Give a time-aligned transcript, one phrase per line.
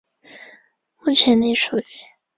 [1.01, 1.85] 目前隶属于。